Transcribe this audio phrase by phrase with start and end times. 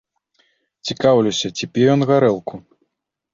[0.91, 2.55] Цікаўлюся, ці п'е ён гарэлку.